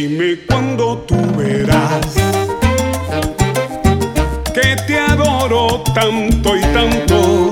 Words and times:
Dime 0.00 0.38
cuándo 0.48 1.04
tú 1.06 1.14
verás 1.36 2.06
que 4.54 4.74
te 4.86 4.98
adoro 4.98 5.82
tanto 5.94 6.56
y 6.56 6.62
tanto. 6.72 7.50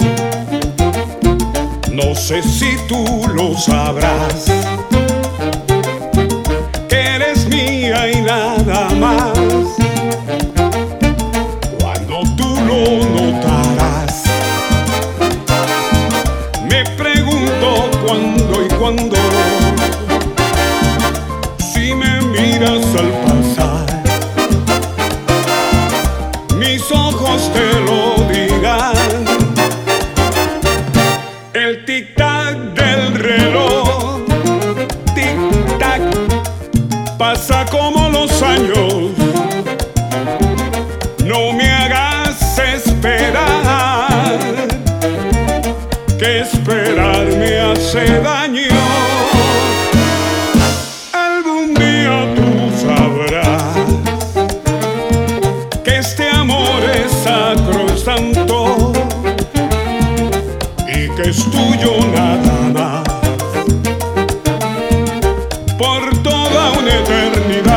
No 1.93 2.15
sé 2.15 2.43
si 2.43 2.75
tú 2.89 3.05
lo 3.35 3.55
sabrás, 3.55 4.47
que 6.89 6.97
eres 7.17 7.47
mía 7.49 8.11
y 8.13 8.23
nada 8.23 8.95
más. 8.95 9.39
Cuando 11.79 12.23
tú 12.35 12.49
lo 12.67 12.81
notarás, 13.15 14.23
me 16.65 16.83
pregunto 16.97 17.91
cuándo 18.07 18.65
y 18.65 18.69
cuándo 18.79 19.19
al 22.67 23.13
pasar, 23.25 23.87
mis 26.57 26.91
ojos 26.91 27.53
te 27.53 27.81
lo 27.87 28.25
dirán. 28.33 28.97
El 31.55 31.85
tic-tac 31.85 32.75
del 32.75 33.15
reloj, 33.15 34.23
tic-tac, 35.15 36.03
pasa 37.17 37.65
como 37.67 38.09
los 38.09 38.43
años. 38.43 39.13
No 41.25 41.53
me 41.53 41.71
hagas 41.71 42.59
esperar, 42.59 44.39
que 46.19 46.41
esperar 46.41 47.25
me 47.39 47.61
hace 47.61 48.21
daño. 48.21 48.48
Es 61.29 61.45
tuyo 61.51 61.93
nada 62.15 62.71
más 62.73 63.03
por 65.77 66.23
toda 66.23 66.73
una 66.79 67.01
eternidad. 67.01 67.68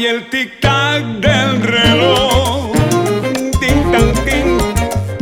Hay 0.00 0.06
el 0.06 0.30
tic-tac 0.30 1.20
del 1.20 1.60
reloj. 1.60 2.72
Tin, 3.60 3.92
tan, 3.92 4.14
tin. 4.24 4.58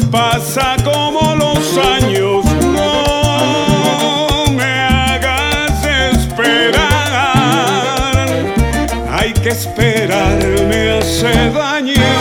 Pasa 0.08 0.76
como 0.84 1.34
los 1.34 1.76
años. 1.78 2.44
No 2.62 4.44
me 4.52 4.72
hagas 4.78 5.84
esperar. 6.12 6.78
Hay 9.10 9.32
que 9.32 9.48
esperar, 9.48 10.38
me 10.68 10.98
hace 10.98 11.50
daño. 11.50 12.14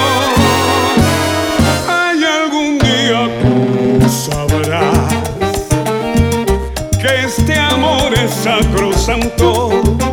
Hay 1.87 2.23
algún 2.23 2.79
día 2.79 3.29
tú 3.39 4.09
sabrás 4.09 5.13
que 6.99 7.11
este 7.23 7.53
amor 7.53 8.15
es 8.15 8.31
sacrosanto 8.33 10.06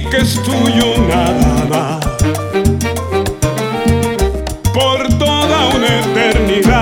que 0.00 0.18
es 0.18 0.40
tuyo 0.42 0.96
nada 1.08 1.64
más 1.68 2.06
por 4.72 5.08
toda 5.18 5.68
una 5.74 6.00
eternidad. 6.00 6.77